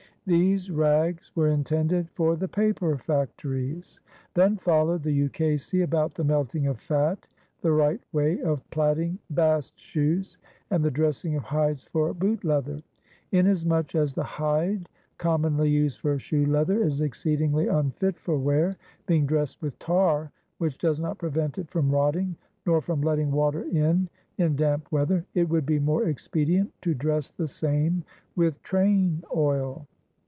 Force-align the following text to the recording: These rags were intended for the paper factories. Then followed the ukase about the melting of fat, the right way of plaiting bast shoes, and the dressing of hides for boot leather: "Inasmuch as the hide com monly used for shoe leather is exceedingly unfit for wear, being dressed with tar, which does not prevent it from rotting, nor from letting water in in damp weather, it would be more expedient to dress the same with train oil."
These 0.27 0.69
rags 0.69 1.31
were 1.35 1.47
intended 1.47 2.07
for 2.11 2.35
the 2.35 2.47
paper 2.47 2.95
factories. 2.95 3.99
Then 4.35 4.55
followed 4.57 5.01
the 5.01 5.11
ukase 5.11 5.73
about 5.83 6.13
the 6.13 6.23
melting 6.23 6.67
of 6.67 6.79
fat, 6.79 7.25
the 7.61 7.71
right 7.71 7.99
way 8.13 8.39
of 8.39 8.61
plaiting 8.69 9.17
bast 9.31 9.77
shoes, 9.79 10.37
and 10.69 10.85
the 10.85 10.91
dressing 10.91 11.35
of 11.35 11.41
hides 11.43 11.85
for 11.85 12.13
boot 12.13 12.43
leather: 12.45 12.83
"Inasmuch 13.31 13.95
as 13.95 14.13
the 14.13 14.23
hide 14.23 14.87
com 15.17 15.41
monly 15.41 15.69
used 15.71 15.99
for 15.99 16.19
shoe 16.19 16.45
leather 16.45 16.83
is 16.83 17.01
exceedingly 17.01 17.67
unfit 17.67 18.19
for 18.19 18.37
wear, 18.37 18.77
being 19.07 19.25
dressed 19.25 19.59
with 19.59 19.77
tar, 19.79 20.31
which 20.59 20.77
does 20.77 20.99
not 20.99 21.17
prevent 21.17 21.57
it 21.57 21.71
from 21.71 21.89
rotting, 21.89 22.35
nor 22.67 22.79
from 22.79 23.01
letting 23.01 23.31
water 23.31 23.63
in 23.63 24.07
in 24.37 24.55
damp 24.55 24.87
weather, 24.91 25.25
it 25.33 25.49
would 25.49 25.65
be 25.65 25.79
more 25.79 26.05
expedient 26.07 26.71
to 26.83 26.93
dress 26.93 27.31
the 27.31 27.47
same 27.47 28.03
with 28.35 28.61
train 28.61 29.23
oil." 29.35 29.87